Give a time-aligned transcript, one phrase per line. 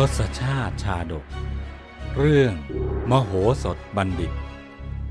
[0.00, 1.26] ทศชาติชาดก
[2.18, 2.54] เรื่อง
[3.10, 3.32] มโห
[3.62, 4.32] สถบัณฑิต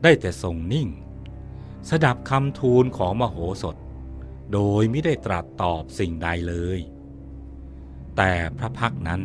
[0.04, 0.90] ได้แต่ทรงนิ่ง
[1.90, 3.76] สดับคำทูลของมโหสถ
[4.54, 6.80] โดยไม่ได้ตรัสตอบสิ่งใดเลย
[8.18, 9.22] แต่พระพักนั้น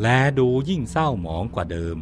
[0.00, 0.06] แล
[0.38, 1.98] ดูยิ่งเศร้าหมองกว่าเดิม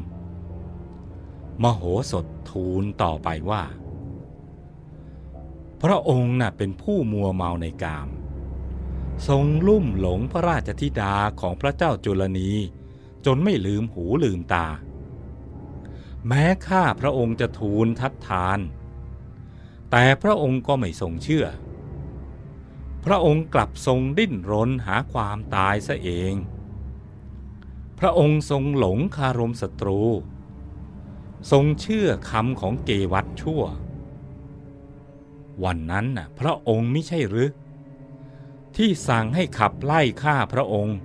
[1.63, 3.63] มโหสถทูลต่อไปว่า
[5.83, 8.09] พระองค์น่ะเป็นผู้มัวเมาในกาม
[9.29, 12.53] ทรงลุ่มหลงพระราชธิดาของพระเจ้าจุลนี
[13.27, 14.67] จนไม่ลืมหูลืมตา
[16.27, 18.59] แม้ข้าพระองค์จะทูลทัดทาน
[19.91, 21.47] แต่พระองค์ก็ไม่ทรงเชื่อ
[23.05, 26.35] พระองค์กลับทรงดิ้นรนหาความตายซะเอง
[27.99, 30.01] พระองค์ทรงหลงคารมศัตรู
[31.51, 33.63] ทรงเชื่อคำของเกวัตชั่ว
[35.65, 37.51] วันนั้นน่ะพระองค์ไม่ใช่หรือ
[38.77, 40.97] ที่สั่งให้ขับไล่ข้าพระองค์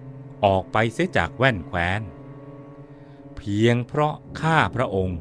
[0.45, 2.01] ออกไปเสียจากแว่นแคว้น
[3.35, 5.17] เพียงเพราะข้าพระองค์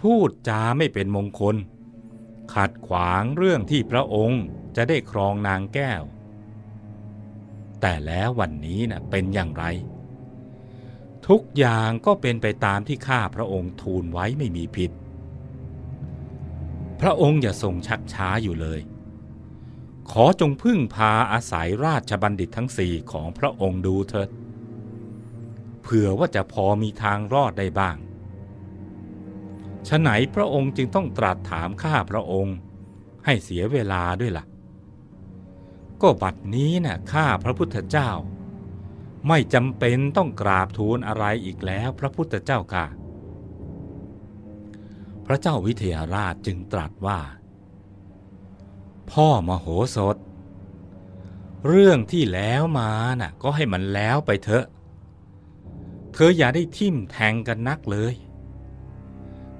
[0.00, 1.56] พูดจาไม่เป็นมงคล
[2.54, 4.42] ขัดขวางเรื่องที่พระองค์
[4.76, 6.02] จะได้ครองนางแก้ว
[7.80, 9.64] แต่แล้ววันนี้นะ่ะเป็นอย่างไร
[11.28, 14.90] ทุกอย่างก็เป็นไปตามที่ข้าพระองค์ทูลไว้ไม่มีผิด
[17.00, 18.80] พระองค์อย่าทรงชักช้าอยู่เลย
[20.10, 24.28] ขอจงพึ่งพาอาศัยราชบัณฑิตทั้งสี่ของพระองค์ดูเถิด
[25.82, 27.96] เผื่อว่าจะพอมีทางรอดได้บ้าง
[29.88, 32.56] ฉะไหนพระองค์จึงต้องตรัสถามข้าพระองค์
[33.24, 34.44] ให้เสียเวลาด้วยละ่ะ
[36.02, 38.10] ก็บัดนี้นะ่ะข้าพระพุทธเจ้า
[39.28, 42.86] ไม่จำเป็นต้องกราบทูลอะไรอีกแล้วพระพุทธเจ้าค่ะ
[45.30, 47.20] ระเจ้าวิเทหราชจึงตรัสว่า
[49.10, 50.16] พ่อมโหสถ
[51.66, 54.64] เรื่องที่แล้วมาน่ะก็ให้มันแล้วไปเถอะ
[56.12, 58.14] เธออย่าได้ทิ่มแทงกันนักเลย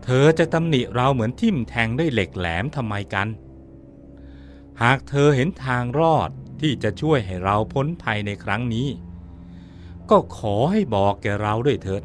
[0.05, 3.29] เธอจะตำหนิเราเหมือนทิ่มแทงด้วยเหล็กแหลมทำไมกัน
[4.83, 8.89] หากเธอเห็นทางรอดที่จะช่วยให้เราพ้นภัยในครั้งนี้
[10.11, 12.03] ก็ขอให้บอกแกเราด้วยเถิด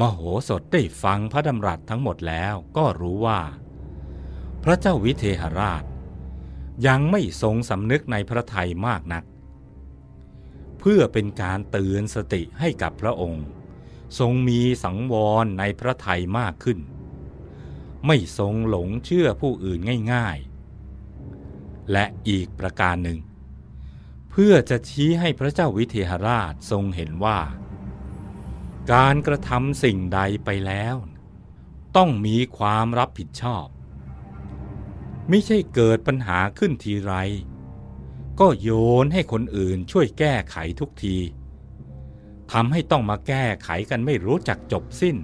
[0.00, 3.40] มโหสถได้ฟังพระดำรัสทั้งหมดแล้วก็รู้ว่า
[4.64, 5.84] พระเจ้าวิเทหราช
[6.86, 9.24] ยังไม่ทรงสำนึกในพระทัยมากนัก
[10.78, 13.44] เพื่อเป็นการเตือนสติให้กับพระองค์
[14.18, 16.78] ทรงมีสังวรในพระทัยมากขึ้น
[18.06, 19.80] ไม่ทรงหลงเชื่อผู้อื่น
[20.12, 23.18] ง่ายๆ และอีกประการหนึ่ง
[24.30, 27.38] เพื่อจะชี้ให้พระเจ้าวิเทหราชทรงเห็นว่า
[28.92, 30.96] การกระทำสิ่งใดไปแล้ว
[31.96, 33.66] ต้องมีความรับผิดชอบ
[35.28, 37.12] ไม่ใช่เกิดปัญหาขึ้นทีไร
[38.40, 38.70] ก็โย
[39.04, 41.16] นให้คนอื่นช่วยแก้ไขทุกที
[42.52, 45.16] ทำให้ต้องมาแก้ไขกันไม่รู้จักจบสิ้น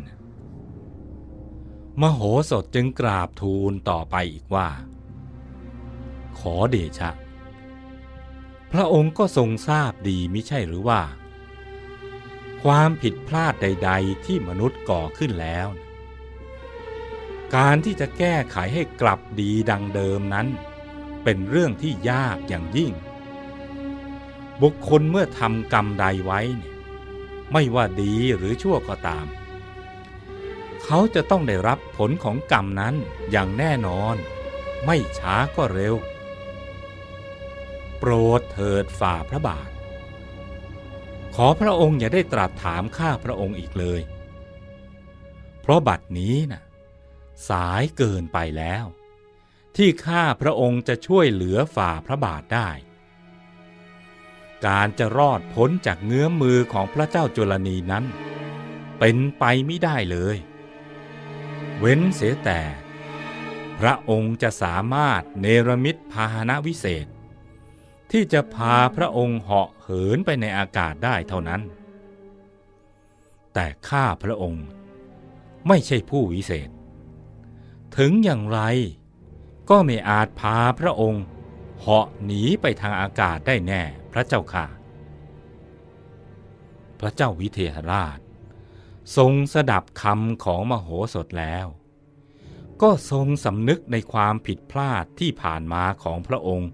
[2.00, 2.20] มโห
[2.50, 4.68] สถจึงกราบทูลต่อไปอีกว่า
[6.38, 7.10] ขอเดชะ
[8.72, 11.00] พระองค์ก็ทรงทราบดีมิใช่หรือว่า
[12.62, 15.68] ความผิดพลาดใด ๆ ที่มนุษย์ก่อขึ้นแล้ว
[17.56, 20.46] การที่จะแก้ไขให้กลับดีดังเดิมนั้น
[21.24, 22.92] เป็นเรื่องที่ยากอย่างยิ่ง
[24.62, 26.74] บุคคลเมื่อทำกรรมใดไว้เนี่ย
[27.52, 29.26] ไม่ว่าดีหรือชั่วก็ตาม
[30.84, 32.94] เขาจะต้องได้รับผลของกรรมนั้น
[33.30, 34.14] อย่างแน่นอน
[34.84, 35.94] ไม่ช้าก็เร็ว
[37.98, 39.70] โปรดเถิดฝ่าพระบาท
[41.44, 44.00] อพระองค์อย่าได้ตรัสถามข้าพระองค์อีกเลย
[45.60, 46.62] เพราะบัดนี้นะ่ะ
[47.48, 48.84] สายเกินไปแล้ว
[49.76, 52.70] ที่ข้าพระองค์จะช่วยเหลือฝ่าพระบาทได้
[54.66, 58.04] การจะรอดพ้นจากเงื้อมมือของพระเจ้าจุลนีนั้น
[58.98, 60.36] เป็นไปไม่ได้เลย
[61.78, 62.60] เว้นเสียแต่
[63.80, 67.06] พระองค์จะสามารถเนรมิตพาหนะวิเศษ
[68.10, 71.62] ที่จะพาพระองค์เหาะเหินไปในอากาศได้เท่านั้น
[73.54, 74.64] แต่ข้าพระองค์
[75.68, 76.70] ไม่ใช่ผู้วิเศษ
[77.96, 78.60] ถึงอย่างไร
[79.70, 81.24] ก็ไม่อาจพาพระองค์
[81.80, 84.66] เหาะหนีไปทางอากาศได้แน่พระเจ้าค่ะ
[87.00, 88.18] พระเจ้าวิเทหราช
[89.16, 91.66] ทรงสดับคำของมโหสถแล้ว
[92.82, 96.70] ก็ทรงสำนึกในความผิดพลาดที่ผ่านมาของพระองค์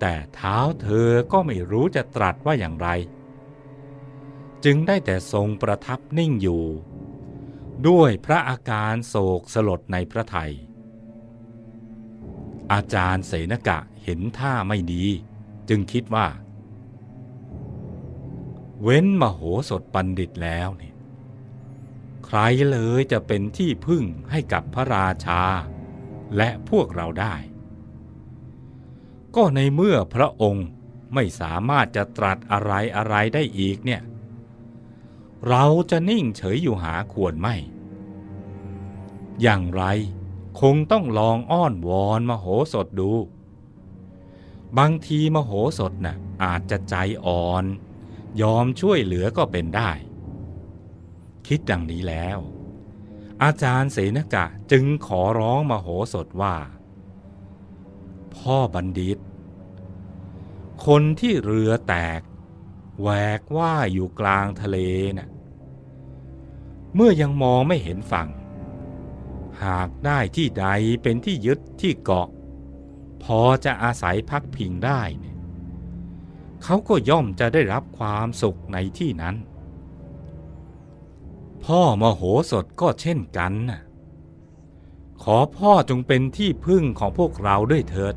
[0.00, 2.88] แต่เท้าเธอก็ไม่รู้จะตรัสว่าอย่างไร
[4.64, 6.64] จึงได้แต่ทรงประทับนิ่งอยู่
[7.88, 10.52] ด้วยพระอาการโศกสลดในพระไทย
[12.72, 15.04] อาจารย์เสนกะเห็นท่าไม่ดี
[15.68, 16.26] จึงคิดว่า
[18.82, 19.40] เว้นมโห
[19.70, 20.92] สถบัณฑิตแล้วนี่
[22.26, 22.38] ใคร
[22.70, 25.42] เลยจะเป็นที่พึ่งให้กับพระราชา
[26.36, 27.34] และพวกเราได้
[29.40, 30.66] ก็ในเมื่อพระองค์
[31.14, 34.02] ไม่สามารถจะตรัสอะไรอะไรได้อีกเนี่ย
[35.48, 37.56] เราจะนิ่งเฉยอยู่หาควรไม่
[39.42, 39.84] อย่างไร
[40.60, 43.12] คงต้องลองอ้อนวอนมโหสถดู
[44.78, 46.94] บางทีมโหสถนะ่ะอาจจะใจ
[47.26, 47.64] อ่อน
[48.42, 49.90] ยอมช่วยเหลือก็เป็นได้
[51.46, 52.38] คิดดังนี้แล้ว
[53.42, 56.56] อาจารย์เสนกะจึงขอร้องมโหสถว่า
[58.36, 59.18] พ่อบัณฑิต
[60.86, 62.20] คนที่เรือแตก
[63.00, 63.08] แหว
[63.38, 64.78] กว่ายอยู่กลางทะเล
[65.18, 65.28] นะ่ะ
[66.94, 68.28] เมื่อยังมองไม่เห็นฝั่ง
[69.64, 70.66] หากได้ที่ใด
[71.02, 72.28] เป็นที่ยึดที่เกาะ
[73.24, 75.36] พอจะอาศัยพักพิงได้เนี่ย
[76.62, 79.36] เขาก็ย่อมจะได้รับความสุขในที่นั้น
[81.64, 83.80] พ่อมโหสถก็เช่นกันนะ
[85.22, 88.14] ขอพ่อจงเป็นที่พึ่งของพวกเราด้วยเถิด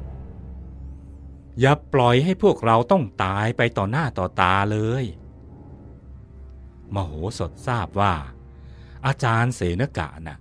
[1.59, 5.05] อย่าปล่อยให้พวกเราต้องตายไปต่อหน้าต่อตาเลย
[6.93, 8.13] มโหสถทราบว่า
[9.05, 10.37] อาจารย์เสนกะนะ่ะ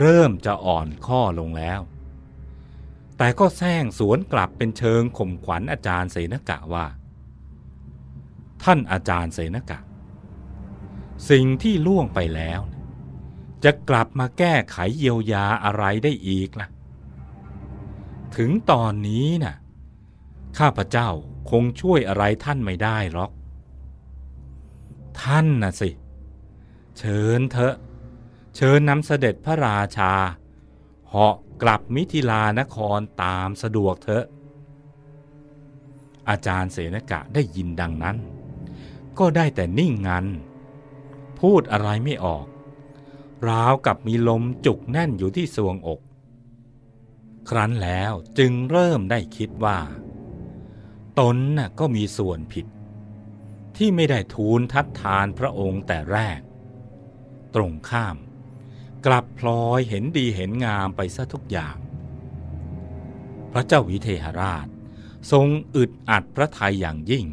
[0.00, 1.80] เริ่มจะอ่อนข้อลงแล้ว
[3.18, 6.86] แต่ก็แซงสวนกลับเป็นเชิงข่มขวัญอาจารย์เสนกะว่า
[8.62, 9.78] ท่านอาจารย์เสนกะ
[11.30, 12.60] สิ่งที่ล่วงไปแล้ว
[13.64, 16.68] จะกลับมาแก้ไขเยียวยาอะไรได้อีกล่ะ
[18.36, 19.54] ถึงตอนนี้น่ะ
[20.58, 21.08] ข้าพเจ้า
[21.50, 23.30] คงช่วยอะไรท่านไม่ได้หรอก
[25.20, 25.90] ท่านน่ะสิ
[26.98, 27.74] เชิญเถอะ
[28.56, 30.12] เชิญนำเสด็จพระราชา
[31.08, 34.24] เหาะกลับมิถิลานครตามสะดวกเถอะ
[36.28, 38.16] อาจารย์เสนกะได้ยินดังนั้น
[39.18, 40.26] ก็ได้แต่นิ่งงัน
[41.40, 42.46] พูดอะไรไม่ออก
[43.48, 46.00] ราวกับมีลมจุกแน่นอยู่ที่สวงอก
[47.48, 49.78] ครั้นแล้วจึงเริ่มได้คิดว่า
[51.18, 52.66] ตนน่ะก็มีส่วนผิด
[53.76, 56.40] ที่ไม่ได้ทูลทัดทานพระองค์แต่แรก
[57.54, 58.16] ตรงข้าม
[59.06, 61.76] กลับพลอยเห็นดีเห็นงามไปซะทุกอย่าง
[63.52, 64.66] พระเจ้าวิเทหราช
[65.32, 65.46] ทรง
[65.76, 67.26] อึดอัดพระทัยอย่างยิ่ง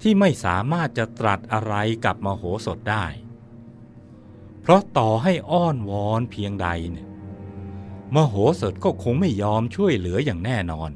[0.00, 1.74] ที่ไม่สามารถจะตรัสอะไร
[2.04, 3.06] กับมโหสถได้
[4.60, 7.08] เพราะต่อให้อ้อนวอนเพียงใดเนี่ย
[8.14, 10.90] มโหสถก็คงไม่ยอมช่วยเหลืออย่างแน่นอน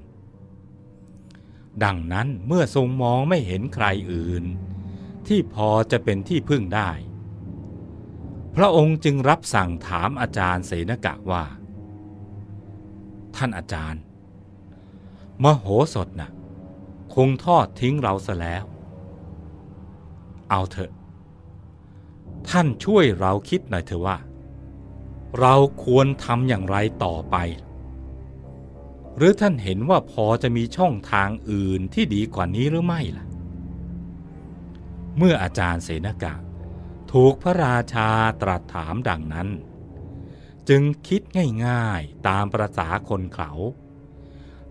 [1.85, 4.44] ดังนั้นเมื่อทรงมองไม่เห็นใครอื่น
[5.26, 6.90] ที่พอจะเป็นที่พึ่งได้
[8.54, 11.44] พระองค์จึงรับสั่งถามอาจารย์เสนกะว่า
[13.37, 14.02] ท่านอาจารย์
[15.42, 16.30] มโหสถนะ่ะ
[17.14, 18.64] คงทอดทิ้งเราซะแล้ว
[20.50, 20.92] เอาเถอะ
[22.50, 24.16] ท่านช่วยเราคิดหน่อยเถอะว่า
[25.40, 25.54] เรา
[25.85, 27.37] ควรทำอย่างไรต่อไป
[29.18, 33.26] หรือท่านเห็นว่าพอจะมีช่องทางอื่นที่ดีกว่านี้หรือไม่ล่ะ
[35.16, 36.34] เมื่ออาจารย์เสนกะ
[37.12, 38.10] ถูกพระราชา
[38.42, 39.48] ตรัสถามดังนั้น
[40.68, 41.22] จึงคิด
[41.66, 43.50] ง่ายๆตามประษาคนเขา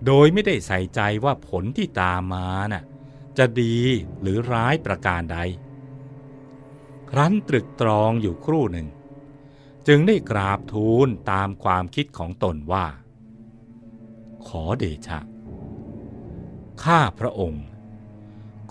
[0.06, 2.84] โดยไม่ได้ใส่ใจว่าผลที่ตามมาน่ะ
[3.38, 3.78] จะดี
[4.22, 5.38] หรือร้ายประการใด
[7.10, 8.88] ครั้นตรึกตรองอยู่ครู่หนึ่ง
[9.88, 12.86] จึงได้กราบทูลตามความคิดของตนว่า
[14.46, 15.20] ขอเดชะ
[16.84, 17.66] ข้าพระองค์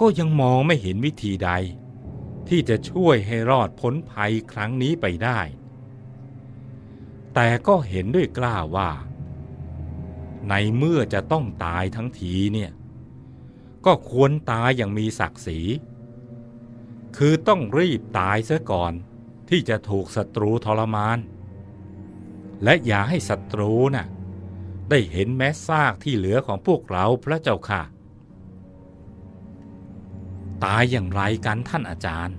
[0.01, 1.51] ก็ยังมองไม่เห็นวิธีใด
[2.49, 5.41] ที่จะช่วยให้รอดพ้นภัยครั้งนี้ไปได้
[7.35, 8.91] แต่ก็เห็นด้วยกล้าว่า
[10.49, 12.71] ในเมื่อจะต้องตายทั้งทีเนี่ย
[13.87, 15.61] ก็ควรตายอย่างมีศักดิ์ศรี
[17.17, 18.93] คือต้องรีบตายเสียก่อน
[19.49, 21.19] ที่จะถูกศัตรูทรมาน
[22.65, 24.07] และอย่าให้ศัตรูน่ะ
[24.91, 27.83] ได้เห็นแม้ซากที่เหลือของพวกเราพระเจ้าค่ะ
[30.65, 32.37] ตายอย่างไรกันท่านอาจารย์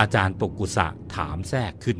[0.00, 1.98] อาจารย์ปกุสะถามแทรกขึ้น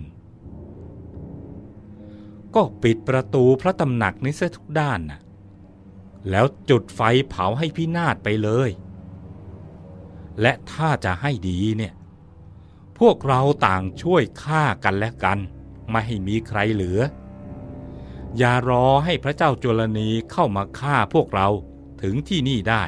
[2.55, 5.21] ก็ปิดประตูพระตำหนักนี้เสียทุกด้านน่ะ
[6.31, 8.71] แล้วจุดไฟเผาให้พินาศไปเลย
[10.41, 11.95] และถ้าจะให้ดีเนี่ย
[12.99, 15.38] พวกเราต่างช่วยฆ่ากันและกัน
[15.91, 17.00] ไม่ให้มีใครเหลือ
[18.39, 21.49] อย่ารอให้พระเจ้าจุลนีเข้ามาฆ่าพวกเรา
[22.03, 22.85] ถึงที่นี่ได้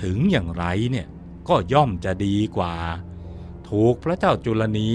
[0.00, 1.06] ถึงอย่างไรเนี่ย
[1.48, 2.74] ก็ย่อมจะดีกว่า
[3.68, 4.90] ถูกพระเจ้าจุลนี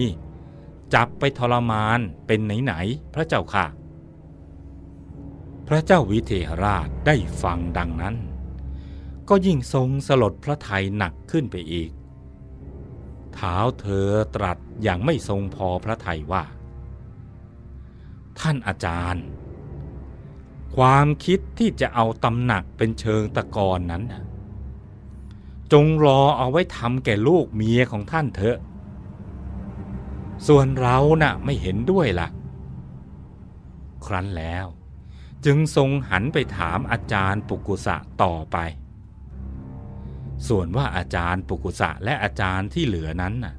[0.93, 3.65] จับไปทรมานเป็นไหนๆพระเจ้าค่ะ
[5.67, 8.15] พระเจ้าวิเทหราชได้ฟังดังนั้น
[9.29, 11.91] ก็ยิ่งทรงสลดพระทัยหนักขึ้นไปอีก
[13.33, 16.43] เท้าเธอตรัสอย่างไม่ทรงพอพระทัยว่า
[18.41, 19.25] ท่านอาจารย์
[20.75, 24.03] ความคิดที่จะเอาตำหนักเป็นเชิงตะกอนนั้น
[25.73, 28.57] จงรอเอาไว้ทำแก่ลูกเมียของท่านเถอะ
[30.47, 32.29] ส่วนเราน่ะไม่เห็นด้วยละ่ะ
[34.05, 34.65] ครั้นแล้ว
[35.45, 38.57] จึงทรงหันไปถามอาจารย์ปุกุสะต่อไป
[40.47, 43.55] ส่วนว่าอาจารย์ปุกุสะและอาจารย์ที่เหลือนั้นน่ะ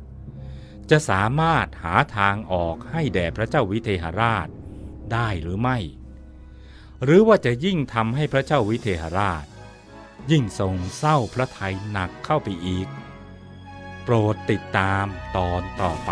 [0.91, 4.49] จะสามารถหาทางออกให้แด่พระเจ้าวิเทหราช
[5.13, 5.79] ได้หรือไม่
[7.05, 9.45] หรือว่าจะยิ่งทำให้พระเจ้าวิเทหราช
[10.31, 12.89] ยิ่งทรงเศร้าพระทัยหนักเข้าไปอีก
[14.05, 15.05] โปรดติดตาม
[15.37, 16.11] ตอนต่อไป